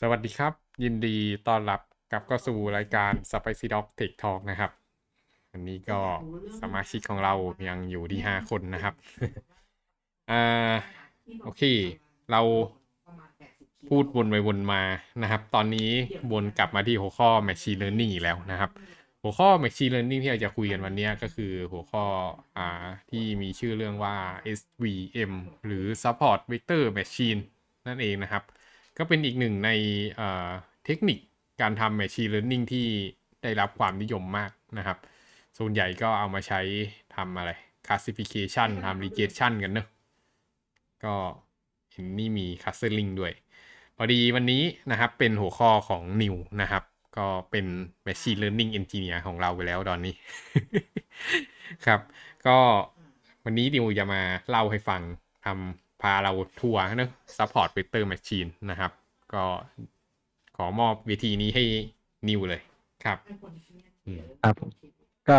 [0.00, 0.52] สวัสดีครับ
[0.84, 1.16] ยินดี
[1.48, 1.80] ต้อนรับ
[2.12, 4.70] กลับเข้าสู่รายการ Spicy Dog Tech Talk นะครับ
[5.52, 6.00] อันนี้ก็
[6.60, 7.34] สมาชิกของเรา
[7.68, 8.94] ยังอยู่ที่ห้าคนนะครับ
[10.30, 10.72] อ่า
[11.42, 11.62] โอเค
[12.30, 12.40] เรา
[13.88, 14.82] พูดวนไปวนมา
[15.22, 15.90] นะครับ ตอนนี้
[16.32, 18.70] วนกลับมาที่หัวข้อ Machine Learning อีกแล้วนะครับ
[19.22, 22.04] หัวข้อ Machine Learning ที่เราจะคุยกันวันนี้ก็คือหัวข้อ
[22.56, 24.16] อ่าที่มีชื่อเรื่องว่า
[24.58, 25.32] SVM
[25.66, 27.40] หรือ Support Vector Machine
[27.86, 28.44] นั่นเองนะครับ
[28.98, 29.70] ก็เป็นอีกหนึ่งใน
[30.84, 31.18] เทคนิค
[31.60, 32.86] การทำ Machine Learning ที่
[33.42, 34.98] ได้รับความนิยมมากนะครับ
[35.58, 36.60] ส่วนใหญ่ก็เอามาใช้
[37.16, 37.50] ทำอะไร
[37.86, 39.86] Classification ทำ Regression กันเนอะ
[41.04, 41.14] ก็
[41.92, 43.32] เห็นนี่มี Clustering ด้วย
[43.96, 46.82] พอดีวันนี้นะครับเป็นหัวข้อของนิวนะครับ
[47.18, 47.66] ก็เป็น
[48.06, 50.14] Machine Learning Engineer ของเราไปแล้วตอนนี้
[51.86, 52.00] ครับ
[52.46, 52.56] ก็
[53.44, 55.02] วันนี้นิวจะมาเล่าให้ฟัง
[55.44, 58.92] ทำ พาเราทัวร์นะ Support Vector Machine นะครับ
[59.34, 59.44] ก็
[60.56, 61.64] ขอมอบเวทีนี้ให้
[62.28, 62.60] นิวเลย
[63.04, 63.18] ครับ
[64.44, 64.54] ครับ
[65.28, 65.38] ก็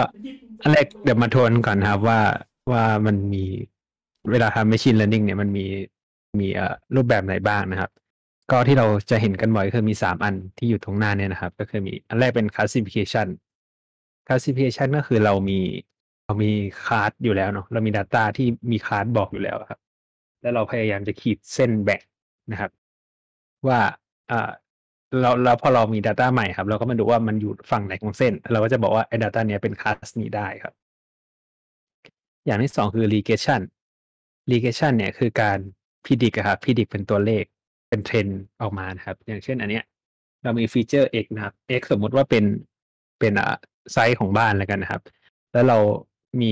[0.62, 2.20] อันแรกเดี๋ยวมาทวนก่อนครับว่า
[2.72, 3.46] ว่ามันมี
[4.32, 5.66] เวลาทำ machine learning เนี่ยมันมี
[6.40, 7.92] มีเอ่อรูปแบบไหนบ้างนะครับ
[8.52, 13.28] ก็ที่เราจะเห็นกันบ่อยคือมีสามอันที่อยู่ตรงหน้าเนี่ยนะครับ ก็คือมีอันแรกเป็น classification
[14.28, 15.60] classification ก็คือเรามี
[16.26, 16.52] เรามี
[16.86, 19.80] คาร์ดอยู่แล้วเนาะเรามี Data ที่มีคาร์ดบอกอยู่แล้วครับ
[20.44, 22.02] แล้วเราพยายามจะขีดเส้นแบ่ง
[22.52, 22.72] นะครับ
[23.68, 23.80] ว่า
[25.22, 30.74] เราเราพอเรามี Data ใหม่ครับ เราก็มาดูว่ามันอยู่ฝั่งไหนของเส้น เราก็จะบอกว่าไอ้ Data เนี้ยเป็นคลาสนี้ได้ครับ
[32.46, 33.62] อย่างที่สองคือ regression
[34.52, 35.58] regression เนี่ยคือการ
[36.06, 37.44] predict อะครับ predict เป็นตัวเลข
[37.90, 38.28] เป็นเทรน
[38.62, 39.84] ออกมานะครับ อย่างเช่นอันเนี้ย
[40.44, 42.44] เรามีฟีเจอร์ x นะครับ x สมมุติว่าเป็น
[43.20, 43.56] เป็นอ่า
[43.94, 45.02] ไซส์ของบ้านแล้วกันนะครับ
[45.54, 45.78] แล้วเรา
[46.42, 46.52] มี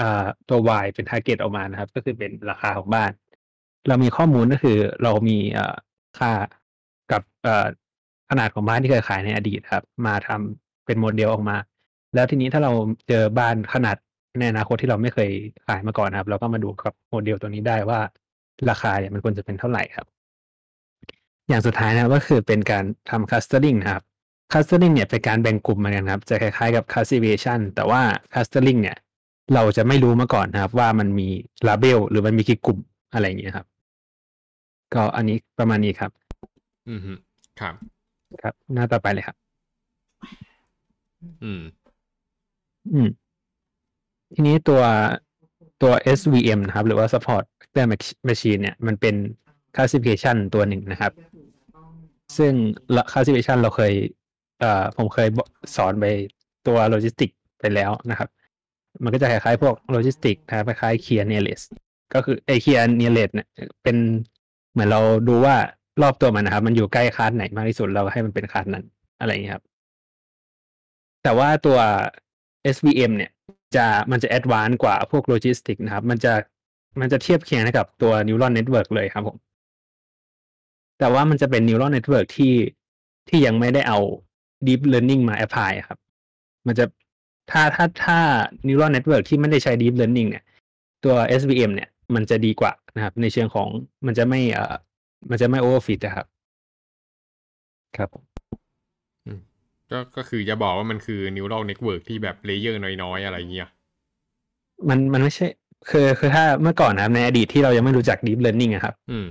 [0.00, 3.10] อ่าตัว y เป็น target ออกมานะครับ ก็คือเป็นราคาของบ้าน
[3.88, 5.76] เรามีข้อมูลก็คือเรามีอ่า
[6.18, 6.32] ค่า
[7.12, 7.66] กับเอ่อ
[8.30, 11.56] ขนาดของบ้านที่เคยขายในอดีตครับ มาทำเป็นโมเดลออกมา
[12.14, 12.72] แล้วทีนี้ถ้าเรา
[13.08, 13.96] เจอบ้านขนาด
[14.38, 15.30] ในอนาคตที่เราไม่เคย
[15.66, 18.00] ขายมาก่อนนะครับ เราก็มาดูกับโมเดลตัวนี้ได้ว่า
[18.70, 20.06] ราคาเนี่ยมันควรจะเป็นเท่าไหร่ครับ
[21.48, 24.02] อย่างสุดท้ายนะครับก็คือเป็นการทำ clustering นะครับ
[24.52, 28.00] clustering เนี่ยเป็นการแบ่งกลุ่มเหมือนกันครับ จะคล้ายๆกับ classification แต่ว่า
[28.32, 28.96] clustering เนี่ย
[29.54, 31.28] เราจะไม่รู้มาก่อนนะครับ ว่ามันมี
[31.68, 32.78] label หรือมันมีกี่กลุ่ม
[33.12, 33.66] อะไรอย่างเงี้ยครับ
[34.94, 36.10] ก็อันนี้ประมาณนี้ครับ
[36.88, 37.12] อืมฮึ
[37.60, 37.74] ครับ
[38.42, 39.36] ครับ หน้าต่อไปเลยครับ
[41.42, 41.62] อืม
[42.92, 43.08] อืม
[44.34, 44.82] ทีนี้ตัว
[45.82, 47.86] ตัว SVM นะครับ หรือว่า Support Vector
[48.28, 49.14] Machine เนี่ย มันเป็น
[49.74, 51.12] classification ตัวหนึ่งนะครับ
[52.38, 52.52] ซึ่ง
[53.10, 53.92] classification เราเคย
[54.60, 55.28] เอ่อ ผมเคย
[55.76, 56.04] สอนไป
[56.66, 58.28] ตัว logistic ไปแล้วนะครับ
[59.04, 61.68] มันก็จะคล้ายๆพวก logistic นะครับคล้ายๆ clear nearest
[62.14, 63.48] ก็คือไอ clear nearest เนี่ย
[63.82, 63.96] เป็น
[64.72, 65.56] เหมือนเราดูว่า
[66.02, 68.84] รอบตัวมันนะครับ มันอยู่ใกล้คาร์ดไหนมากที่สุดเราให้มันเป็นคาร์ดนั้น
[69.20, 69.64] อะไรอย่างนี้ครับ
[71.22, 71.78] แต่ว่าตัว
[72.74, 73.30] SVM เนี่ย
[73.76, 76.32] จะมันจะ advance กว่าพวกโลจิสติกนะครับ มันจะ
[77.00, 79.36] มันจะเทียบเคียงกับตัว neural network เลยครับผม
[80.98, 82.54] แต่ว่ามันจะเป็น neural network ที่
[83.28, 83.98] ที่ยังไม่ได้เอา
[84.66, 85.98] deep learning มา apply ครับ
[86.66, 86.84] มันจะ
[87.50, 88.18] ถ้าถ้าถ้า
[88.66, 90.44] neural network ที่ไม่ได้ใช้ deep learning เนี่ย
[91.04, 93.68] ตัว SVM เนี่ย มันจะดีกว่านะครับ ในเชิงของ
[94.06, 94.74] มันจะไม่เอ่อ
[95.30, 96.26] มันจะไม่ overfit นะครับ
[97.96, 98.24] ครับผม
[99.90, 103.68] ก็ก็คือจะบอกว่ามันคือ neural network ที่แบบ layer น้อยๆ อะไรเงี้ย
[104.88, 105.46] มันมันไม่ใช่
[105.90, 109.26] คือคือถ้าเมื่อก่อนนะครับ ในอดีตที่เรายังไม่รู้จัก deep learning อะครับ อืม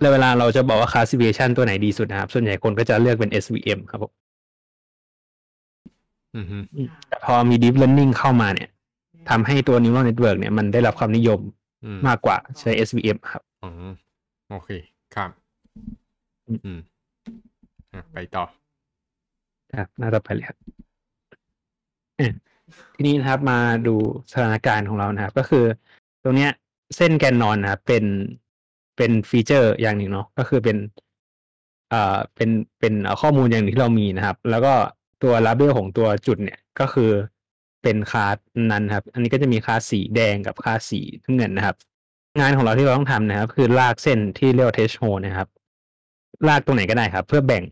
[0.00, 4.17] แล้วเวลาเราจะบอกว่า classification ตัวไหนดีสุดนะครับ ส่วนใหญ่คนก็จะเลือกเป็น SVM ครับผมอืมฮึ
[7.08, 8.68] แต่พอมี deep learning เข้ามาเนี่ย
[9.30, 11.40] ทำให้ตัว neural network เนี่ยมันได้รับความนิยม
[11.84, 13.70] อืมมากกว่าใช้ SVM ครับอ๋อ
[14.50, 14.70] โอเค
[15.14, 15.30] ครับ
[16.48, 16.78] อืมอืม
[17.92, 18.44] อะไปต่อ
[19.78, 20.56] ครับน่าจะไปเลยครับ
[22.20, 22.32] อะ
[22.94, 23.94] ทีนี้นะครับมาดู
[24.32, 25.64] สถานการณ์ของเรานะครับ ก็คือ
[26.22, 26.50] ตรงเนี้ย
[26.96, 28.04] เส้นแกนนอนนะครับเป็น
[28.96, 30.76] เป็นฟีเจอร์อย่างหนึ่งเนาะก็คือเป็น
[31.90, 34.74] เอ่อเป็นเป็นเอ่อข้อมูลอย่างหนึ่งที่เรามีนะครับ แล้วก็
[35.22, 37.10] ตัว label ของตัวจุดเนี่ยก็คือ
[37.82, 38.36] เป็นคาส
[38.72, 41.76] นั้นครับ อันนี้ก็จะมีคาสสีแดงกับคาสสีน้ำเงินนะครับ
[42.38, 45.48] งานของเราที่เราต้องทำนะครับ คือลากเส้นที่เรียกว่า t e s t hole นะครับ
[46.48, 47.64] ลากตรงไหนก็ได้ครับ เพื่อแบ่ง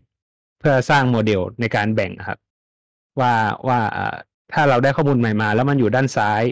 [0.59, 2.37] เพื่อสร้างโมเดลในการแบ่งครับ
[3.19, 3.33] ว่า
[3.67, 3.79] ว่า
[4.53, 6.43] ถ้าเราได้ข้อมูลใหม่มา แล้วมันอยู่ด้านซ้าย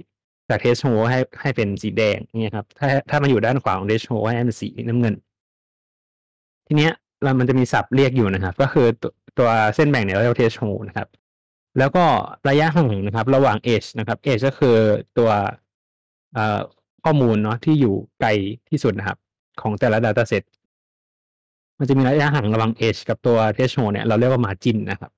[0.49, 5.15] จากเทสโฮให้ให้เป็นสีแดงเนี่ยครับถ้าถ้ามันอยู่ด้านขวาของเทสโฮให้เป็นสีน้ำเงิน
[6.67, 6.93] ทีเนี้ย
[7.23, 8.87] เรามันจะมีศัพท์เรียกอยู่นะครับ ก็คือ
[9.37, 11.07] ตัวเส้นแบ่งเนี่ยเราเรียกว่าเทสโฮนะครับ
[11.79, 12.05] แล้วก็
[12.49, 14.75] ระยะห่างนะครับ ระหว่าง edge นะครับ edge ก็คือ
[15.17, 15.29] ตัว
[17.03, 18.29] ข้อมูลเนาะที่อยู่ไกล
[18.69, 19.17] ที่สุดนะครับ
[19.61, 20.43] ของแต่ละ data set
[21.79, 25.11] มันจะมีระยะห่างระหว่าง edge กับตัว threshold เนี่ยเราเรียกว่า margin นะครับ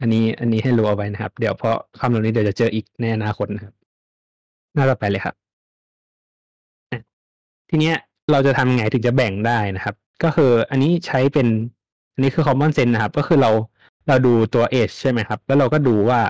[0.00, 3.74] อันนี้อันนี้ให้รู้เอาไว้นะครับ เดี๋ยวเพราะคำเหล่านี้เดี๋ยวจะเจออีกในอนาคตนะครับ
[4.74, 5.34] หน้าต่อไปเลยครับ
[7.70, 7.96] ทีเนี้ย
[8.30, 11.48] เราจะทำไงถึงจะแบ่งได้นะครับ ก็คืออันนี้ใช้เป็น
[12.16, 13.50] อันนี้คือ common sense นะครับ ก็คือเรา
[14.08, 16.20] เราดูตัว edge ใช่ไหมครับ แล้วเราก็ดูว่า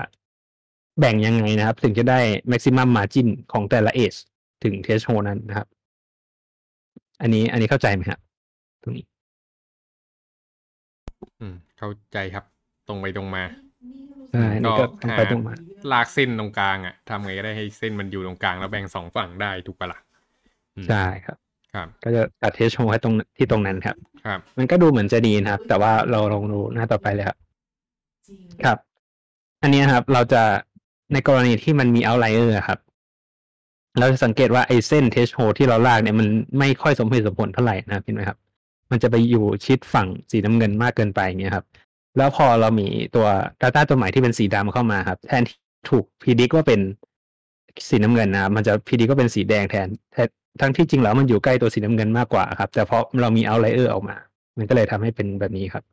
[0.99, 2.19] แบ่งยังไงนะครับ ถึงจะได้
[2.51, 4.17] maximum margin ของแต่ละ edge
[4.63, 5.67] ถึง threshold นั้นนะครับ
[7.21, 8.19] อันนี้อันนี้เข้าใจไหมครับ
[8.83, 9.05] ตรงนี้
[11.39, 12.45] อืม เข้าใจครับ
[12.87, 13.43] ตรงไปตรงมา
[14.31, 15.53] ใช่อันนี่ก็ตรงไปหาตรงมา
[15.91, 19.99] ลากเส้นตรงกลางอะทำไงก็ได้ให้เส้นมันอยู่ตรงกลางแล้วแบ่งสองฝั่งได้ถูกปะล่ะ
[20.75, 21.46] อืมใช่ครับครับ
[22.03, 23.95] ก็จะตัดเทสโชว์ให้ตรงที่ตรงนั้นครับ
[24.25, 27.37] ครับ มันก็ดูเหมือนจะดีนะครับ แต่ว่าเราลองดูหน้าต่อไปเลยครับ
[28.63, 28.77] ครับ
[29.61, 30.41] อันนี้นะครับ เราจะ
[31.13, 32.79] ในกรณีที่มันมีเอาไลเออร์ครับ
[33.99, 36.27] เราจะสังเกตว่าไอ้เส้นเทสโชที่เราลากเนี่ยมัน
[36.59, 38.37] ไม่ค่อยสมเหตุสมผลเท่าไหร่นะครับเห็นไหมครับ
[38.91, 41.65] มันจะไปอยู่ชิดฝั่งสีน้ำเงินมากเกินไปอย่างเงี้ยครับ
[42.17, 43.27] แล้วพอเรามีตัว
[43.61, 45.57] Data ตัวใหม่ที่เป็นสีดำเข้ามาครับ แทนที่
[45.89, 46.81] ถูกพิจิกว่าเป็น
[47.89, 54.15] สีน้ำเงินนะครับมันจะพิจิกว่าเป็นสีแดงแทนแทั้งที่จริงแล้วมันอยู่ใกล้ตัวสีน้ำเงินมากกว่าครับ แต่เพราะเรามีเอาไลเออร์ออกมา
[54.57, 55.83] มันก็เลยทำให้เป็นแบบนี้ครับ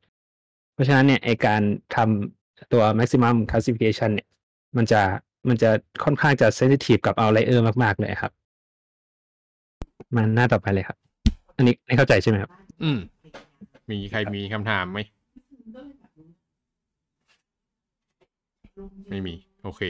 [0.75, 1.61] เพราะฉะนั้นเนี่ยไอการ
[1.97, 4.29] ทำตัว maximum classification เนี่ย
[4.77, 5.01] มันจะ
[5.49, 5.71] มันจะ
[6.05, 8.33] ค่อนข้างจะ sensitive กับ outlier มาก ๆ เลยครับ
[10.17, 10.99] มันหน้าต่อไปเลยครับ
[11.57, 12.51] อันนี้ไม่เข้าใจใช่ไหมครับ
[12.83, 12.99] อืม
[13.91, 14.99] มีใครมีคำถามไหม
[19.11, 19.83] ไม่มี โอเค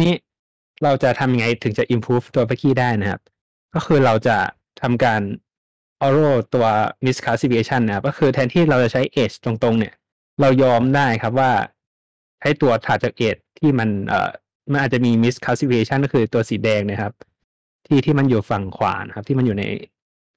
[0.00, 0.12] นี่
[0.82, 3.20] เราจะทำยังไงถึงจะ improve ตัว p a c k y ได้นะครับ
[3.74, 4.36] ก็คือเราจะ
[4.82, 5.20] ทำการ
[6.06, 6.66] auto ตัว
[7.04, 9.94] misclassification นะครับก็คือแทนที่เราจะใช้ edge ตรงๆ เนี่ย
[10.40, 11.52] เรายอมได้ครับว่า
[12.40, 14.30] ใช้ตัวถัดจาก edge ที่มันเอ่อ
[14.72, 17.12] มันอาจจะมี misclassification ก็คือตัวสีแดงนะครับ
[17.86, 19.64] ที่ที่มันอยู่ฝั่งขวานะครับ ที่มันอยู่ใน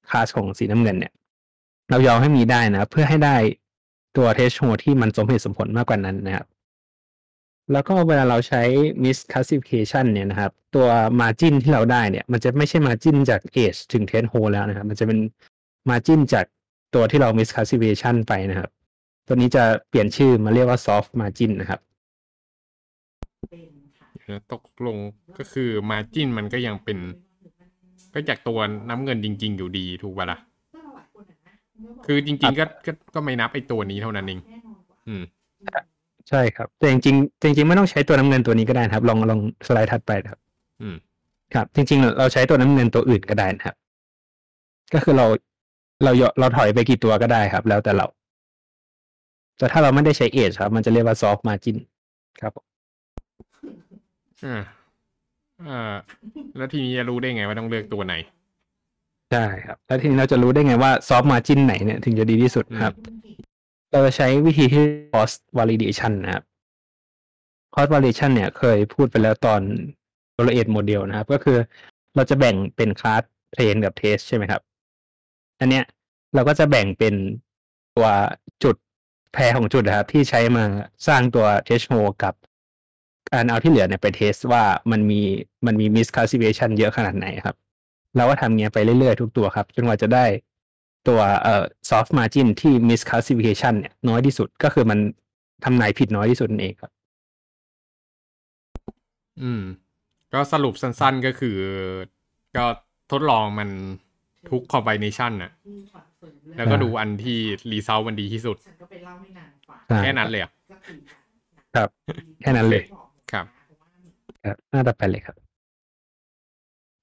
[0.10, 1.14] คลาสของสีน้ำเงินเนี่ย
[1.90, 3.36] เรายอมให้มีได้นะครับ เพื่อให้ได้
[4.18, 6.46] ตัว threshold ที่มันสมเหตุสมผลมากกว่านั้นนะครับ
[7.72, 8.62] แล้วก็เวลาเราใช้
[9.04, 10.88] misclassification เนี่ยนะครับ ตัว
[11.22, 15.20] margin ที่เราได้เนี่ย มันจะไม่ใช่ margin จาก edge ถึง threshold แล้วนะครับ มันจะเป็น
[15.90, 16.46] margin จาก
[16.96, 18.70] ตัวที่เรา misclassification ไปนะครับ
[19.28, 21.80] ตัวนี้จะเปลี่ยนชื่อมาเรียกว่า soft margin นะครับ
[24.54, 24.98] ตกลง
[25.38, 26.98] ก็คือมาจินมันก็ยังเป็น
[28.14, 28.60] ก็จากตัว
[28.90, 30.40] น้ำเงินจริง ๆ อยู่ดีถูกป่ะล่ะ
[32.06, 34.40] คือจริง ๆ ก็ก็ก็ไม่นับไอ้ตัวนี้เท่านั้นเอง
[35.08, 35.24] อืม
[36.30, 40.40] ใช่ครับ แต่จริงๆจริง ๆ ไม่ต้องใช้ตัวน้ำเงินตัวนี้ก็ได้นะครับ ลองลองสไลด์ถัดไปครับ
[40.82, 40.96] อืม
[41.54, 43.76] ครับ จริง ๆ เราใช้ตัวน้ำเงินตัวอื่นก็ได้นะครับ
[44.94, 45.26] ก็คือเรา
[46.04, 48.06] เราเราถอยไปกี่ตัวก็ได้ครับ แล้วแต่เรา
[49.58, 51.78] แต่ถ้าเราไม่ได้ใช้เอชครับ มันจะเรียกว่า soft margin
[52.42, 52.66] ครับผม
[54.46, 54.62] อ่า
[55.68, 55.96] อ่า
[56.58, 58.14] แล้วทีนี้จะรู้ได้ไงว่าต้องเลือกตัวไหน
[59.32, 62.94] ใช่ครับ แล้วทีนี้เราจะรู้ได้ไงว่า soft margin ไหนเนี่ยถึงจะดีที่สุดครับ
[63.96, 64.84] เราจะใช้วิธีที่
[65.14, 66.44] cost validation นะครับ
[67.74, 69.62] cost validation เนี่ยเคยพูดไปแล้วตอน
[70.40, 71.58] evaluate model นะครับ ก็คือ
[72.16, 73.24] เราจะแบ่งเป็นคลาส
[73.56, 74.62] train กับ test ใช่ไหมครับ
[75.60, 75.84] อันเนี้ย
[76.36, 77.16] เราก็จะแบ่งเป็น
[77.96, 78.08] ตัว
[78.64, 78.76] จุด
[79.34, 80.64] แพรของจุดนะครับ ที่ใช้มา
[81.08, 82.34] สร้างตัว threshold กับ
[83.32, 85.22] การเอาที่เหลือเนี่ยไปเทสว่ามันมี
[85.66, 87.56] มันมี misclassification เยอะขนาดไหนครับ
[88.18, 90.26] เราก็ทำเงี้ยไปเรื่อยๆทุกตัวครับ จนกว่าจะได้
[91.08, 95.00] ตัวเอ่อ soft margin ที่ misclassification เนี่ยน้อยที่สุดก็คือมัน
[95.64, 96.92] ทำนายผิดน้อยที่สุดนั่นเองครับ
[99.42, 99.64] อืม
[100.34, 101.58] ก็สรุปสั้นๆก็คือ
[102.58, 102.66] ก็
[103.12, 103.70] ทดลองมัน
[104.50, 105.52] ทุก combination น่ะ
[106.58, 107.38] แล้วก็ดูอันที่
[107.72, 110.98] result มันดีที่สุดฉันก็ไปเล่าให้นางฟังใช่แค่นั้นเลยเหรอก็คือ
[111.76, 111.90] ครับ
[112.42, 112.84] แค่นั้นเลย
[113.32, 113.46] ครับ
[114.46, 115.36] ครับหน้าต่อไปเลยครับ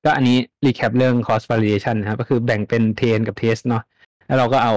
[0.04, 3.82] ก็อันนี้ recap เรื่อง cross validation นะครับ ก็คือแบ่งเป็น train กับ test เนาะ
[4.33, 4.75] แล้วเราก็เอา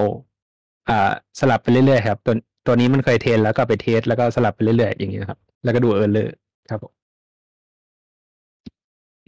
[0.88, 1.10] อ่า
[1.40, 2.34] สลับไปเรื่อยๆครับ ตัว
[2.66, 6.34] ตัวนี้มันเคย train แล้วก็ไป test แล้วก็สลับไปเรื่อยๆอย่างนี้ครับ แล้วก็ดู error
[6.70, 6.92] ครับผม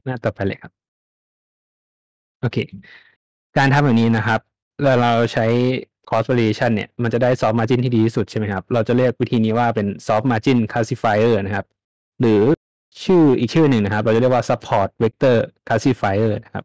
[0.05, 0.73] หน้าต่อไปเลยครับ
[2.41, 2.57] โอเค
[3.57, 4.41] การทำแบบนี้นะครับ
[4.83, 5.47] เราเราใช้
[6.11, 11.67] cost validation เนี่ย มันจะได้ soft margin ที่ดีที่สุดใช่ไหมครับ เราจะเรียกวิธีนี้ว่าเป็น soft margin classifier นะครับ
[12.21, 12.43] หรือ
[13.05, 16.65] ชื่ออีกชื่อหนึ่งนะครับ เราจะเรียกว่า support vector classifier นะครับ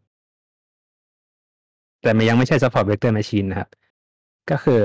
[2.03, 3.69] แต่มันยังไม่ใช่ support vector machine นะครับ
[4.51, 4.81] ก็คือ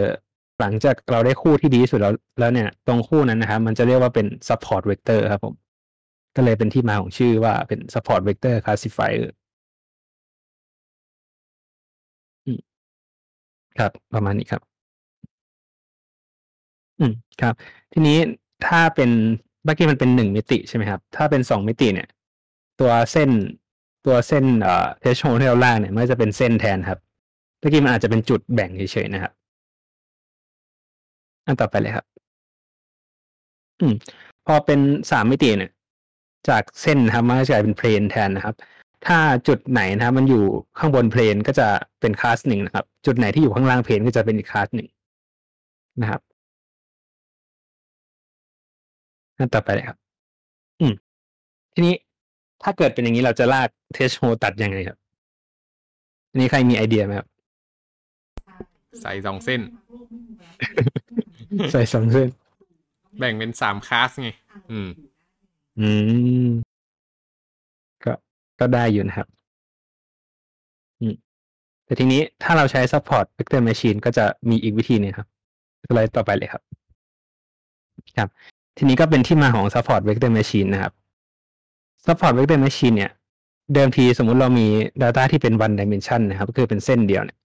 [0.60, 5.54] หลังจากเราได้คู่ที่ดีที่สุดแล้วแล้วเนี่ย ตรงคู่นั้นนะครับมันจะเรียกว่าเป็น support vector ครับผม
[6.36, 9.24] ก็เลยเป็นที่มาของชื่อว่าเป็น support vector classifier
[13.78, 14.62] ครับ ประมาณนี้ครับ
[16.98, 17.54] อืมครับ
[17.92, 18.18] ทีนี้
[18.66, 19.10] ถ้าเป็น
[19.64, 22.08] เมื่อกี้มันเป็นหนึ่งมิติใช่ไหมครับ ถ้าเป็นสองมิติเนี่ย
[22.80, 23.30] ตัวเส้น
[24.06, 26.98] ตัวเส้นเอ่อเทชโฮที่เราลากเนี่ยมันจะเป็นเส้นแทนครับ
[27.58, 29.32] เมื่อกี้มันอาจจะเป็นจุดแบ่งเฉยๆนะครับ
[31.46, 32.06] อันต่อไปเลยครับ
[33.80, 33.94] อืม
[34.46, 35.70] พอเป็นสามมิติเนี่ย
[36.48, 38.54] จากเส้นนะครับมันจะกลายเป็นเพลนแทนนะครับ
[39.06, 40.42] ถ้าจุดไหนนะครับ มันอยู่
[40.78, 41.68] ข้างบนเพลนก็จะ
[42.00, 44.88] เป็นคลาสหนึ่งนะครับ จุดไหนที่อยู่ข้างล่างเพลนก็จะเป็นอีกคลาสหนึ่ง
[46.00, 46.20] นะครับ
[49.38, 49.98] อันต่อไปเลยครับ
[50.80, 50.94] อืม
[51.74, 51.94] ทีนี้
[52.62, 54.98] ถ้าเกิดเป็นอย่างนี้เราจะลากเทชโฮตัดยังไงครับ
[56.30, 57.28] อันนี้ใครมีไอเดียไหมครับ
[59.02, 59.60] ใส่สองเส้น
[61.72, 62.28] ใส่สองเส้น
[63.18, 64.30] แบ่งเป็นสามคลาสไง
[64.70, 64.88] อืม
[65.80, 65.88] อื
[66.48, 66.50] ม
[68.04, 68.12] ก็
[68.60, 69.28] ก็ได้อยู่นะครับ
[71.00, 71.14] อืม
[71.84, 75.28] แต่ทีนี้ถ้าเราใช้ support vector machine ก็จะมีอีกวิธีหนึงครับ
[75.86, 76.62] สไลด์ต่อไปเลยครับ
[78.18, 78.28] ครับ
[78.76, 80.92] ทีนี้ก็เป็นที่มาของ support vector machine นะครับ
[82.06, 83.12] support vector machine เนี่ย
[83.74, 84.66] เดิมทีสมมุติเรามี
[85.02, 87.38] data ที่เป็น one dimension นะครับ ก็คือเป็นเส้นเดียวเนี่ย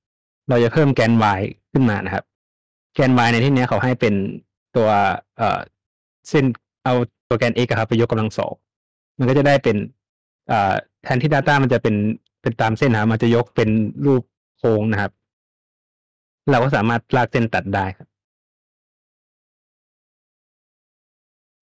[0.49, 2.23] เราจะเพิ่มแกน y ขึ้นมานะครับ
[2.95, 4.13] แกน y ในที่เนี้ยเขาให้เป็น
[4.75, 4.89] ตัว
[5.37, 5.59] เอ่อ
[6.29, 6.45] เส้น
[6.85, 6.93] เอา
[7.29, 8.53] ตัวแกน x อะครับไปยกกำลังสอง
[9.17, 9.77] มันก็จะได้เป็น
[10.51, 10.73] อ่า
[11.03, 11.95] แทนที่ Data มันจะเป็น
[12.41, 13.69] เป็นตามเส้นนะครับมันจะยกเป็น
[14.05, 14.23] รูป
[14.57, 15.11] โค้งนะครับ
[16.51, 18.07] เราก็สามารถลากเส้นตัดได้ครับ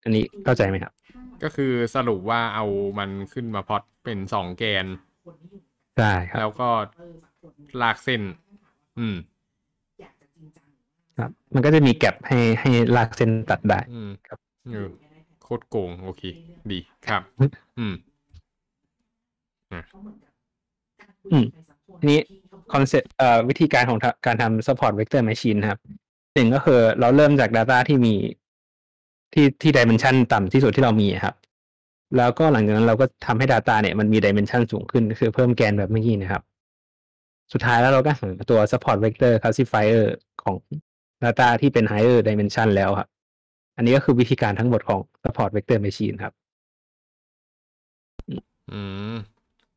[0.03, 0.93] อันนี้เข้าใจไหมครับ
[1.43, 2.65] ก็คือสรุปว่าเอา
[2.99, 4.85] มันขึ้นมาพล็อตเป็นสองแกน
[5.97, 6.69] ใช่ครับ แล้วก็
[7.81, 8.21] ลากเส้น
[9.01, 9.17] อืม
[11.19, 14.37] ครับ มันก็จะมีแกลบให้ให้ลากเส้นตัดได้อืมครับ
[14.73, 14.87] เออ
[15.43, 16.23] โคตรโกง โอเค
[16.71, 17.21] ดีครับ
[17.79, 17.93] อืม
[21.31, 21.45] อืม
[21.99, 22.19] ทีนี้
[22.73, 25.79] คอนเซ็ปต์เอ่อวิธีการของทะการทำ support vector machine นะครับ
[26.35, 28.13] หนึ่งก็คือเราเริ่มจาก Data ที่มี
[29.33, 31.35] ที่ที่ dimension ต่ำที่สุดที่เรามีครับ
[32.17, 36.43] แล้วก็หลังจากนั้นเราก็ทำให้ Data เนี่ยมันมี dimension สูงขึ้นก็คือเพิ่มแกนแบบเมื่อกี้นะครับ
[37.53, 40.03] สุดท้ายแล้วเราก็หาตัว support vector classifier
[40.43, 40.55] ของ
[41.23, 43.09] Data ที่เป็น higher dimension แล้วครับ
[43.77, 46.33] อันนี้ก็คือวิธีการทั้งหมดของ support vector machine ครับ
[48.71, 48.79] อื
[49.13, 49.15] ม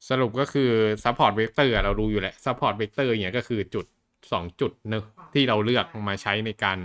[0.09, 0.71] สรุปก็คือ
[1.04, 3.87] support vector เรารู้อยู่แหละ support vector เนี่ยก็คือจุด
[4.33, 5.04] สองจุดเนอะ
[5.35, 6.78] ที่เราเลือกมาใช้ในการ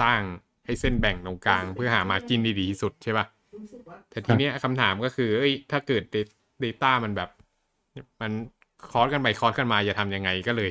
[0.00, 0.20] สร้าง
[0.64, 3.26] ให้เส้นแบ่งตรงกลางเพื่อหามาจินดีๆที่สุดใช่ป่ะ
[4.10, 6.02] แต่ทีเนี้ยคำถามก็คือ เอ้ย ถ้าเกิด
[6.64, 7.30] Data มันแบบ
[8.20, 8.32] มัน
[8.90, 10.70] คอร์สกันไปคอร์สกันมาจะทำยังไงก็เลย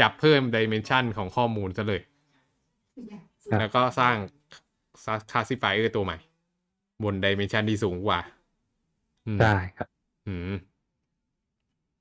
[0.00, 2.02] จับเพิ่ม dimension ของข้อมูลซะเลย
[3.50, 4.16] ครับแล้วก็สร้าง
[5.30, 6.18] classifier ตัวใหม่
[7.02, 8.20] บน dimension ที่สูงกว่า
[9.26, 9.88] อืมได้ครับ
[10.26, 10.54] อืม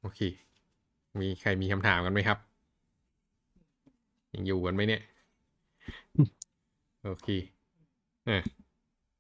[0.01, 0.19] โอเค
[1.19, 2.37] มีใครมีคำถามกันไหมครับ
[4.33, 5.01] ยังอยู่กันไหมเนี่ย
[7.03, 7.27] โอเค
[8.25, 8.41] เออ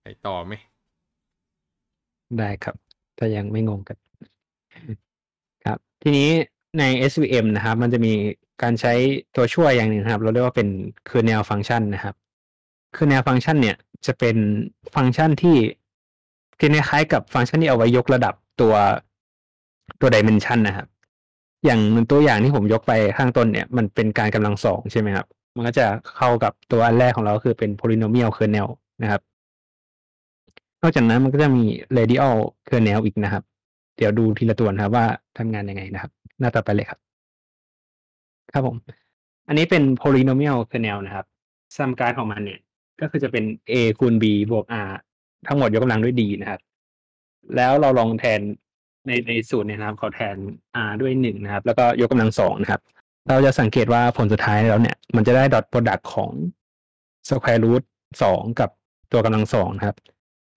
[0.01, 0.53] ไปต่อไหม
[2.37, 2.75] ได้ครับ
[3.17, 4.04] ถ้ายังไม่งงกันครับ
[6.07, 6.29] ทีนี้
[6.79, 8.13] ใน SVM นะครับ มันจะมี
[8.61, 8.93] การใช้
[9.35, 10.67] ตัวช่วยอย่างหนึ่งครับ เราเรียกว่าเป็น
[11.09, 12.15] kernel function นะครับ
[12.95, 14.37] kernel function เนี่ยจะเป็น
[14.95, 15.57] ฟังก์ชันที่
[16.59, 18.73] คล้ายๆกับฟังก์ชันที่เอาไว้ยกระดับตัว
[20.01, 20.87] ตัว dimension นะครับ
[21.65, 21.79] อย่าง
[22.11, 25.85] ตัวอย่างที่ผมยกไปข้างต้นเนี่ย มันเป็นการกำลังสองใช่ไหมครับ มันก็จะ
[26.17, 28.67] เข้ากับตัวอันแรกของเราคือเป็น polynomial kernel
[29.03, 29.21] นะครับ
[30.81, 31.65] นอกจากนั้นมันก็จะมี
[31.97, 32.33] radial
[32.67, 33.43] kernel อีกนะครับ
[33.97, 35.05] เดี๋ยวดูทีละตัวนะครับว่า
[35.37, 36.99] ทำงานยังไงนะครับ หน้าต่อไปเลยครับ
[38.53, 38.75] ครับผม
[39.47, 41.25] อันนี้เป็น polynomial kernel นะครับ
[41.77, 42.59] สมการของมันเนี่ย
[43.01, 44.91] ก็คือจะเป็น a คูณ b บวก r
[45.47, 46.59] ทั้งหมดยกกำลังด้วย d นะครับ
[47.55, 48.39] แล้วเราลองแทน
[49.07, 50.35] ในในสูตรเนี่ยนะครับเขาแทน
[50.89, 52.81] r ด้วยหนึ่งนะครับ แล้วก็ยกกำลังสองนะครับ
[53.29, 56.31] เราจะสังเกตว่าผลสุดท้ายแล้วเนี่ย มันจะได้ dot product ของ
[57.29, 57.83] square root
[58.23, 58.69] สองกับ
[59.11, 59.97] ตัวกำลังสองนะครับ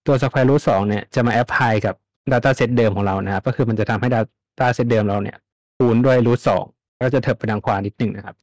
[0.06, 1.94] ตัว square root สองเนี่ยจะมา apply กับ
[2.32, 5.36] data set เดิมของเรานะครับ ก็คือมันจะทำให้ data set เดิมเราเนี่ย
[5.76, 6.64] คูณด้วย root สอง
[7.00, 8.36] ก็จะเถิบไปทางขวานิดหนึ่งนะครับ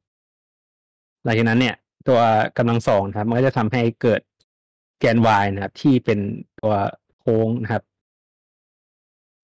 [1.23, 1.75] หลังจากนั้นเนี่ย
[2.07, 2.19] ตัว
[2.57, 4.21] กำลังสองนะครับมันก็จะทำให้เกิด
[4.99, 6.19] แกน y นะครับ ที่เป็น
[6.59, 6.73] ตัว
[7.19, 7.83] โค้งนะครับ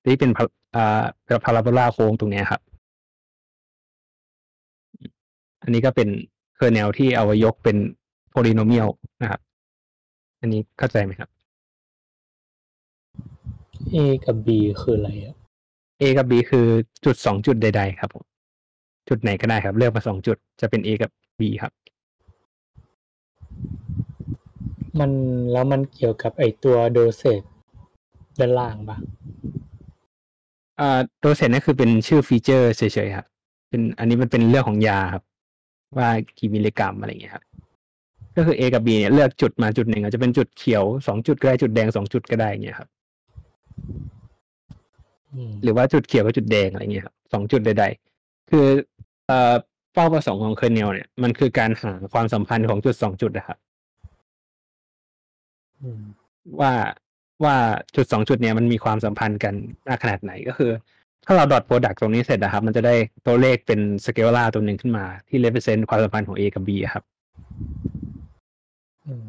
[0.05, 0.43] ที่เป็นพา
[0.75, 2.61] อ่าเป็นพาราโบลาโค้งตรงนี้ครับ
[5.63, 6.09] อันนี้ก็เป็น
[6.55, 7.77] kernel ที่เอาไว้ยกเป็น
[8.29, 8.87] โพลิโนเมียล
[9.21, 9.41] นะครับ
[10.39, 11.29] อันนี้เข้าใจไหมครับ
[13.93, 14.49] A กับ B
[14.81, 15.35] คืออะไรอะ
[16.01, 16.65] A กับ B คือ
[17.05, 18.23] จุดสองจุดใด ๆ ครับผม
[19.09, 21.71] จุดไหนก็ได้ครับ เลือกมาสองจุดจะเป็น A กับ B ครับ
[24.99, 25.11] มัน
[25.51, 27.41] แล้วมันเกี่ยวกับไอตัวโดเซต
[28.39, 28.97] ด้านล่างปะ
[30.79, 33.27] อ่าตัวเสร็จนั่นคือเป็นชื่อฟีเจอร์เฉยๆครับ
[33.69, 35.23] เป็นอันนี้มันเป็นเรื่องของยาครับ
[35.97, 37.43] ว่ากี่มิลลิกรัมอะไรอย่างเงี้ยครับ
[38.35, 43.00] ก็คือ A กับ B เนี่ยเลือกจุดมาจุดหนึ่งอาจจะเป็นจุดเขียวสองจุดก็ได้จุดแดงสองจุดก็ได้อย่างเงี้ยครับอืม
[45.63, 47.85] หรือว่าจุดเขียวกับจุดแดงอะไรเงี้ยครับสองจุดใด
[48.17, 48.67] ๆ คือ
[49.27, 49.53] เอ่อ
[49.93, 53.57] เป้าประสงค์ของเคอร์เนลเนี่ยมันคือการหาความสัมพันธ์ของจุดสองจุดนะครับ
[55.81, 56.01] อืม
[56.59, 56.73] ว่า
[57.43, 57.55] ว่า
[57.95, 59.53] จุดสองจุดเนี่ยมันมีความสัมพันธ์กัน
[59.87, 60.71] มากขนาดไหนก็คือ
[61.25, 62.95] ถ้าเรา dot product ตรงนี้เสร็จนะครับ มันจะได้
[63.25, 67.03] ตัวเลขเป็นสเกลล่าตัวหนึ่งขึ้นมา ที่ represent ความสัมพันธ์ของ A กับ B อะครับ
[69.05, 69.25] อืม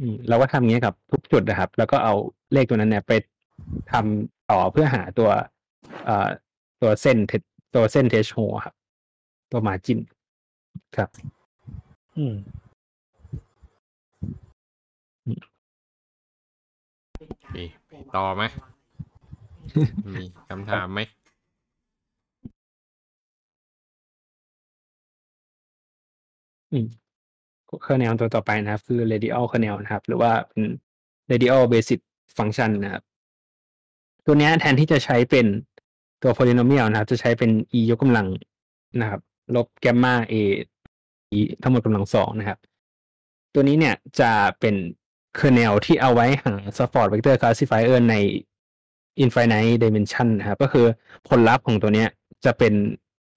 [0.00, 2.14] อืมเราก็ทำอย่างนี้กับทุกจุดนะครับ แล้วก็เอา
[2.52, 3.12] เลขตัวนั้นเนี่ยไป
[3.92, 5.30] ทำต่อเพื่อหาตัว
[6.04, 6.28] เอ่อ
[6.82, 8.74] ตัวเส้น th- ตัวเส้นเทชโฮครับ
[9.50, 9.98] ตัว margin
[10.96, 11.08] ครับ
[12.18, 12.36] อืม
[17.18, 17.56] โอเค
[17.88, 18.42] ไปต่อไหม
[20.14, 21.00] มีคำถามไหม
[26.72, 26.86] อืม
[27.82, 30.64] เคอร์เนลตัวต่อไปนะครับ คือ radial kernel นะครับ หรือว่าเป็น
[31.30, 32.00] radial basic
[32.36, 33.02] function นะครับ
[34.26, 35.46] ตัวนี้แทนที่จะใช้เป็น
[36.22, 38.26] ตัว polynomial นะครับ จะใช้เป็น e ยกกำลัง
[39.00, 39.20] นะครับ
[39.54, 40.34] ลบแกมมา a
[41.38, 42.58] e ทั้งหมดกำลังสองนะครับ
[43.54, 44.74] ตัวนี้เนี่ยจะเป็น
[45.38, 48.14] kernel ที่เอาไว้หา support vector classifier ใน
[49.24, 50.86] infinite dimension นะครับ ก็คือ
[51.28, 52.08] ผลลัพธ์ของตัวเนี้ย
[52.44, 52.74] จะเป็น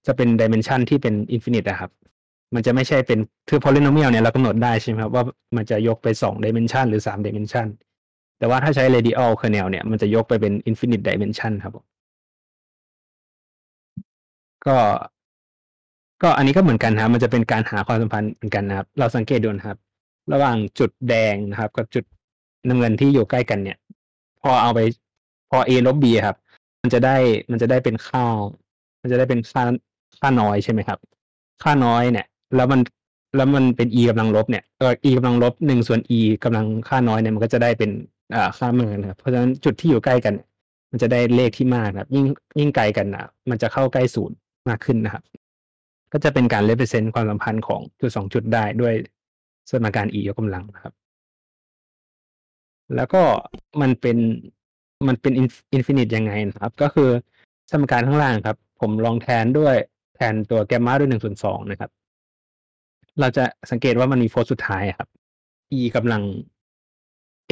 [0.06, 1.90] จะเป็น dimension ที่เป็น infinite นะครับ
[2.54, 3.18] มันจะไม่ใช่เป็น
[3.48, 5.24] คือ polynomial เนี่ยเรากำหนดได้ใช่ไหมครับว่า
[5.56, 7.66] มันจะยกไปสอง dimension หรือสาม dimension
[8.38, 11.84] แต่ว่าถ้าใช้ radial kernel เนี่ยมันจะยกไปเป็น infinite dimension ครับผม
[14.66, 14.76] ก็
[16.22, 19.78] ก็อันนี้ก็เหมือนกันครับมันจะเป็นการหาความสัมพันธ์เหมือนกันนะครับ เราสังเกตดูนะครับ
[20.32, 22.04] ระหว่างจุดแดงนะครับ กับจุด
[22.68, 23.78] น้ำเงินที่อยู่ใกล้กันเนี่ย
[24.42, 24.80] พอเอาไป
[25.50, 26.36] พอ a ลบ b ครับ
[26.82, 27.16] มันจะได้
[27.50, 28.26] มันจะได้เป็นค่า
[29.02, 29.62] มันจะได้เป็นค่า
[30.18, 30.98] ค่าน้อยใช่ไหมครับ
[31.62, 32.26] ค่าน้อยเนี่ย
[32.56, 32.80] แล้วมัน
[33.36, 37.90] แล้วมันเป็น e กำลังลบเนี่ยเออ e กำลังลบหนึ่งส่วน e กำลังค่าน้อยเนี่ยมันก็จะได้เป็น
[38.34, 40.34] อ่าค่ามากนะครับเพราะฉะนั้นจุดที่อยู่ใกล้กัน
[40.90, 42.26] มันจะได้เลขที่มากนะครับยิ่ง
[42.58, 44.36] ยิ่งไกลกันอนะมันจะเข้าใกล้ศูนย์
[44.68, 45.22] มากขึ้นนะครับ
[46.12, 48.94] ก็จะเป็นการ represent ความสัมพันธ์ของจุดสองจุดได้ด้วย
[49.70, 50.94] สมการ e ยกกำลังนะครับ
[52.96, 53.22] แล้วก็
[53.80, 54.18] มันเป็น
[55.08, 57.10] มันเป็น infinite ยังไงนะครับ ก็คือ
[57.70, 59.76] สมการข้างล่างครับ ผมลองแทนด้วย
[60.16, 61.90] แทนตัวแกมมาด้วยหนึ่งส่วนสองนะครับ
[63.20, 65.08] เราจะสังเกตว่ามันมีโฟร์สุดท้ายครับ
[65.78, 66.22] e กำลัง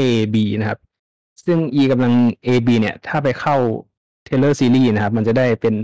[0.00, 0.02] a
[0.34, 0.78] b นะครับ
[1.44, 2.12] ซึ่ง e กำลัง
[2.46, 3.56] a b เนี่ย ถ้าไปเข้า
[4.26, 5.74] Taylor series นะครับ มันจะได้เป็น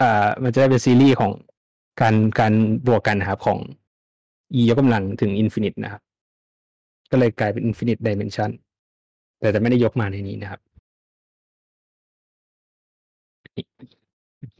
[0.00, 1.32] อ่า มันจะได้เป็นซีรีส์ของ
[2.00, 2.52] การการ
[2.86, 3.58] บวกกันนะครับ ของ
[4.54, 6.02] e ยกกำลังถึง infinite นะครับ
[7.10, 8.50] ก็เลยกลายเป็น infinite dimension
[9.40, 10.60] แต่จะไม่ได้ยกมาในนี้นะครับ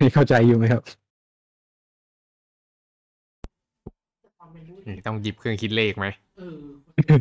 [0.00, 0.82] นี่เข้าใจอยู่ไหมครับ
[4.86, 7.18] นี่ต้องหยิบเครื่องคิดเลขไหมเออ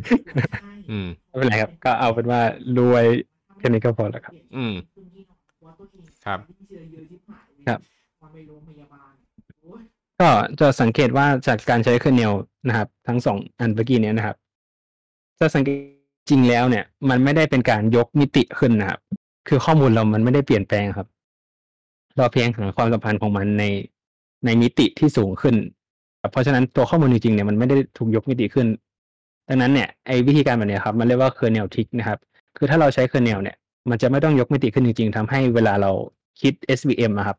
[0.90, 2.40] อืม ไม่เป็นไรครับ ก็เอาเป็นว่า
[2.76, 3.04] รู้ไว้
[3.58, 4.74] แค่นี้ก็พอแล้วครับ อืม
[6.26, 6.38] ครับ
[7.66, 7.80] ครับ
[8.22, 9.12] มาไปโรงพยาบาล
[9.62, 9.82] โอ้ย
[10.20, 12.32] ก็จะสังเกตว่าจากการใช้เคอร์เนล
[12.68, 14.36] นะครับ ทั้งสองอันเมื่อกี้เนี้ยนะครับ
[15.40, 15.78] จะสังเกต
[16.28, 19.00] จริงแล้วเนี่ย มันไม่ได้เป็นการยกมิติขึ้นนะครับ
[19.48, 21.08] คือข้อมูลเรามันไม่ได้เปลี่ยนแปลงครับ
[22.16, 23.64] เราเพียงหาความสัมพันธ์ของมันใน
[24.44, 25.54] ในมิติที่สูงขึ้น
[26.20, 28.66] ครับเพราะฉะนั้นตัวข้อมูลจริงๆเนี่ยมันไม่ได้ถูกยกมิติขึ้น
[29.48, 32.18] ดังนั้นเนี่ยไอ้วิธีการแบบเนี้ยครับมันเรียกว่า kernel trick นะครับ
[32.56, 33.56] คือถ้าเราใช้ kernel เนี่ย
[33.90, 35.90] มันจะไม่ต้องยกมิติขึ้นจริง ๆทำให้เวลาเรา
[36.40, 37.36] คิด SVM อะครับ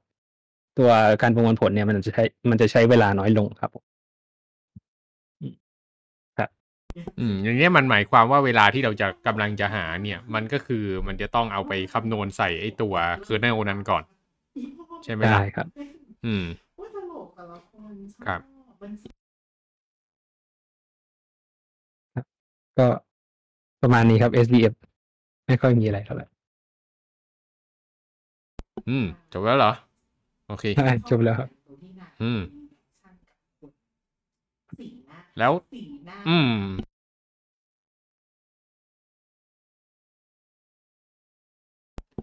[0.78, 0.89] ตัว
[1.22, 3.84] การประมวลผลเนี่ย มันจะใช้มันจะใช้เวลาน้อยลงครับผม
[7.20, 14.04] อืมอย่างเงี้ยมันหมายความว่าเวลาที่เราจะกำลังจะหาเนี่ย มันก็คือมันจะต้องเอาไปคำนวณใส่ไอ้ตัวเคอร์เนลนั้นก่อน
[15.04, 15.67] ใช่ไหมล่ะได้ครับ
[16.26, 18.41] อืมโอ้ยตลกแต่ละคนชอครับ
[22.77, 22.87] ก็
[23.81, 24.73] ประมาณนี้ครับ SVF
[25.47, 26.25] ไม่ค่อยมีอะไรเท่าไหร่
[28.89, 29.71] อืม จบแล้วเหรอ
[30.47, 31.49] โอเค ใช่จบแล้วครับ
[32.21, 32.39] อืม
[34.77, 36.51] สีหน้าแล้วสีหน้าอืม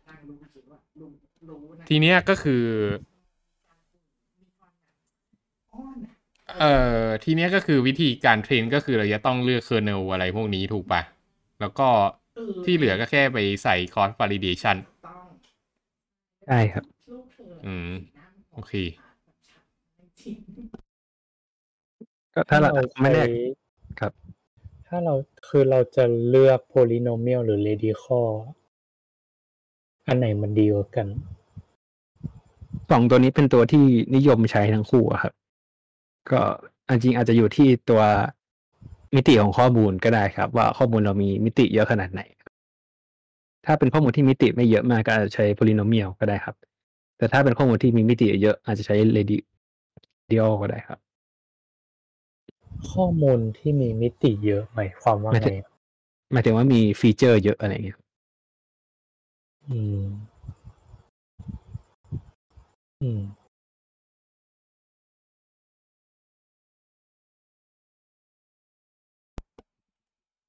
[0.08, 1.10] นั่งรู้คิดว่ารู้
[1.48, 2.62] รู้นะทีเนี้ยก็คือ
[4.40, 4.92] มีความแบบ
[5.74, 6.14] อ้อนอะ
[6.46, 6.72] เอ่
[7.04, 11.02] อทีเนี้ยก็คือวิธีการเทรนก็คือเราจะต้องเลือกเคอร์เนลอะไรพวกนี้ถูกปะ
[11.60, 11.88] แล้วก็
[12.34, 15.24] เออที่เหลือก็แค่ไปใส่คอร์ส validation ต้อง
[16.46, 18.72] ใช่ครับลูกเธออืมสีหน้าโอเค
[20.20, 20.36] จริง
[22.34, 22.70] ก็ถ้าเรา
[23.02, 23.38] ไม่ได้ใช้
[24.00, 24.12] ครับ
[24.88, 25.14] ถ้าเรา
[25.48, 28.28] คือเราจะเลือก polynomial หรือ radical
[30.06, 31.06] อันไหนมันดีกว่ากัน
[32.90, 33.84] สองตัวนี้เป็นตัวที่
[34.16, 35.32] นิยมใช้ทั้งคู่อะครับ
[36.30, 36.40] ก็
[36.88, 38.02] อันจริงอาจจะอยู่ที่ตัว
[39.14, 42.22] มิติของข้อมูลก็ได้ครับ ว่าข้อมูลเรามีมิติเยอะขนาดไหน
[43.66, 46.56] ถ้าเป็นข้อมูลที่มิติไม่เยอะมากก็อาจจะใช้ polynomial ก็ได้ครับ
[47.18, 50.98] แต่ถ้าเป็นข้อมูลที่มีมิติเยอะอาจจะใช้ radial ก็ได้ครับ
[52.92, 55.56] ข้อมูลที่มีมิติเยอะหมายความว่าไม่ไงถึง
[56.32, 57.98] หมายถึงว่ามีฟีเจอร์เยอะอะไรอย่างเงี้ย
[59.70, 60.04] อืม
[63.02, 63.20] อืม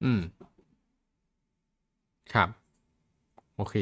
[0.06, 0.22] อืม
[2.34, 2.50] ครับ
[3.56, 3.76] โอเค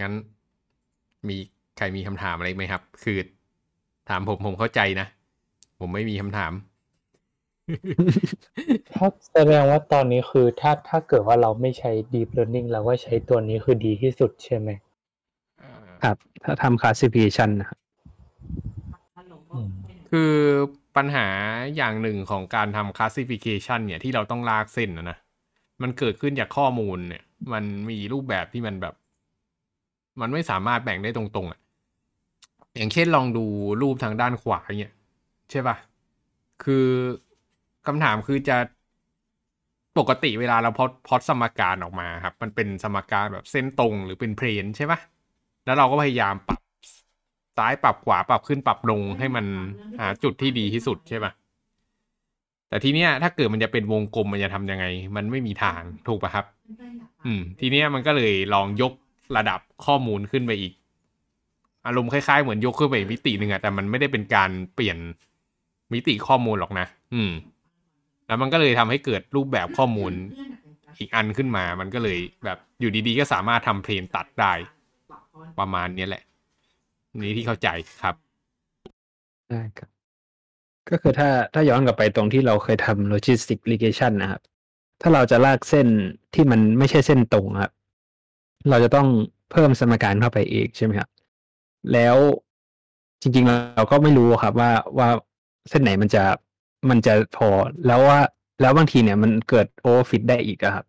[0.00, 0.12] งั้น
[1.28, 1.36] มี
[1.76, 3.18] ใครมีคำถามอะไรไหมครับ คือ
[4.08, 5.06] ถามผมผมเข้าใจนะ
[5.80, 6.52] ผมไม่มีคำถาม
[8.94, 14.70] ถ้าแสดงว่าตอนนี้คือถ้าถ้าเกิดว่าเราไม่ใช้ deep learning เราก็ใช้ตัวนี้คือดีที่สุดใช่ไหม
[16.04, 17.78] ครับ ถ้าทำ classification นะครับ
[19.52, 19.68] อืม
[20.10, 20.32] คือ
[20.96, 21.26] ปัญหา
[21.76, 25.18] อย่างหนึ่งของการทำ classification เนี่ยที่เราต้องลากเส้นนะนะ
[25.82, 28.94] มันเกิดขึ้นจากข้อมูลเนี่ย มันมีรูปแบบที่มันแบบ
[30.20, 31.60] มันไม่สามารถแบ่งได้ตรงๆอะ
[32.76, 33.44] อย่างเช่นลองดู
[33.82, 34.92] รูปทางด้านขวาเนี่ย
[35.50, 35.76] ใช่ปะ
[36.64, 36.86] คือ
[37.86, 38.56] คำถามคือจะ
[39.98, 44.98] ปกติเวลาเราพอดพอดสมการออกมาครับ มันเป็นสมการแบบเส้นตรงหรือเป็นเพลนใช่ปะ
[45.64, 46.60] แล้วเราก็พยายามปรับ
[47.56, 49.46] ซ้ายปรับขวาปรับขึ้นปรับลงให้มัน
[49.98, 51.32] หาจุดที่ดีที่สุดใช่ปะ
[52.68, 56.46] แต่ทีเนี้ยถ้าเกิดมันจะเป็นวงกลมมันจะทำยังไง มันไม่มีทางถูกปะครับ
[57.24, 58.92] อืม ทีเนี้ยมันก็เลยลองยก
[59.36, 60.72] ระดับข้อมูลขึ้นไปอีก
[61.86, 64.98] อารมณ์คล้ายๆเหมือนยกขึ้นไปอีกมิติหนึ่งอะแต่มันไม่ได้เป็นการเปลี่ยน
[65.92, 67.30] มิติข้อมูลหรอกนะ อืม
[68.26, 70.12] แล้วมันก็เลยทำให้เกิดรูปแบบข้อมูล
[70.98, 74.52] อีกอันขึ้นมา มันก็เลยแบบอยู่ดีๆ ก็สามารถทำเพลนตัดได้
[75.58, 76.22] ประมาณเนี้ยแหละ
[77.24, 77.68] นี้ที่เข้าใจ
[78.02, 78.14] ครับ
[79.50, 79.90] ได้ครับ
[80.90, 84.40] ก็คือถ้าถ้าย้อนกลับไปตรงที่เราเคยทำ logistic regression นะครับ
[85.00, 85.86] ถ้าเราจะลากเส้น
[86.34, 87.72] ที่มันไม่ใช่เส้นตรงครับ
[88.70, 89.08] เราจะต้อง
[89.52, 91.10] เพิ่มสมการเข้าไปอีกใช่ไหมครับ
[91.92, 92.16] แล้ว
[93.20, 95.08] จริงๆเราก็ไม่รู้ครับว่าว่า
[95.70, 96.24] เส้นไหนมันจะ
[96.90, 97.48] มันจะพอ
[97.86, 98.20] แล้วว่า
[98.60, 100.86] แล้วบางทีเนี่ยมันเกิด overfit ได้อีกครับ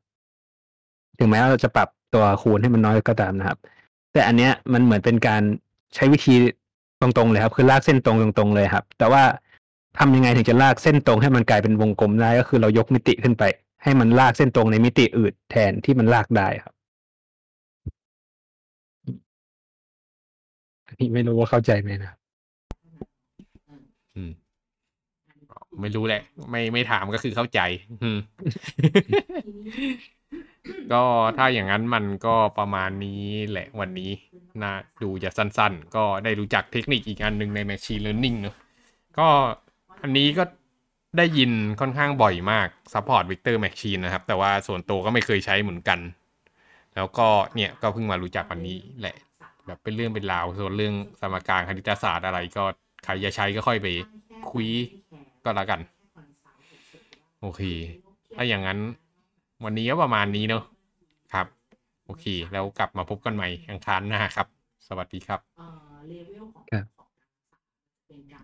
[1.19, 3.57] ถึงแม้ว่าเราจะปรับตัวคูณให้มันน้อยก็ตามนะครับ
[4.13, 5.43] แต่อันเนี้ยมันเหมือนเป็นการ
[5.97, 6.35] ใช้วิธี
[7.01, 9.23] ตรงๆเลยครับ คือลากเส้นตรงตรงๆเลยครับ แต่ว่า
[9.99, 13.43] ทำยังไงถึงจะลากเส้นตรงให้มันกลายเป็นวงกลมได้ก็คือเรายกมิติขึ้นไป
[13.83, 16.73] ให้มันลากเส้นตรงในมิติอื่นแทนที่มันลากได้ครับ
[20.87, 22.17] อันนี้ไม่รู้ว่าเข้าใจไหมนะครับ
[24.15, 24.31] อืม
[25.81, 27.59] ไม่รู้แหละ ไม่ไม่ถามก็คือเข้าใจ
[28.03, 28.17] อืม
[30.93, 31.03] ก็
[31.37, 34.11] ถ้าอย่างนั้นมันก็ประมาณนี้แหละวันนี้
[34.63, 38.55] นะดูจะสั้นๆ ก็ได้รู้จักเทคนิคอีกอันหนึ่งใน Machine Learning เนอะ
[39.17, 39.27] ก็
[40.01, 40.43] อันนี้ก็
[41.17, 45.99] ได้ยินค่อนข้างบ่อยมาก Support Vector Machine นะครับ แต่ว่าส่วนตัวก็ไม่เคยใช้เหมือนกัน
[46.95, 49.15] แล้วก็เนี่ยก็เพิ่งมารู้จักวันนี้แหละ
[49.65, 52.63] แบบเป็นเรื่องเป็นราว ส่วนเรื่องสมการคณิตศาสตร์อะไรก็
[53.03, 53.87] ใครจะใช้ก็ค่อยไป
[54.51, 54.67] คุย
[55.43, 55.79] ก็แล้วกัน
[57.41, 57.61] โอเค
[58.35, 58.79] ถ้าอย่างนั้น
[59.63, 60.63] วันนี้ก็ประมาณนี้เนอะ
[62.07, 64.47] โอเค แล้วกลับมาพบกันใหม่อังคารหน้าครับ
[64.87, 66.65] สวัสดีครับเอ่อเลเวลของ